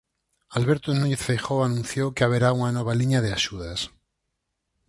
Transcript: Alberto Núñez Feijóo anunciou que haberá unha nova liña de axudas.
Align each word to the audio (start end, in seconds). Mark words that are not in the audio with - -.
Alberto 0.55 0.87
Núñez 0.99 1.21
Feijóo 1.27 1.61
anunciou 1.65 2.07
que 2.15 2.23
haberá 2.25 2.49
unha 2.57 2.71
nova 2.77 2.97
liña 2.99 3.19
de 3.25 3.29
axudas. 3.37 3.79